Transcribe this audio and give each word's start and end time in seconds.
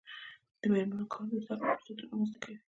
د 0.59 0.61
میرمنو 0.71 1.05
کار 1.13 1.25
د 1.29 1.33
زدکړو 1.43 1.67
فرصتونه 1.79 2.03
رامنځته 2.09 2.37
کوي. 2.45 2.57